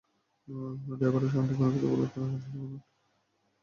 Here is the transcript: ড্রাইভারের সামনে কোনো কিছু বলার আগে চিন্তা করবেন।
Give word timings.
ড্রাইভারের 0.89 1.31
সামনে 1.33 1.53
কোনো 1.55 1.69
কিছু 1.73 1.87
বলার 1.87 2.01
আগে 2.01 2.39
চিন্তা 2.41 2.57
করবেন। 2.61 2.81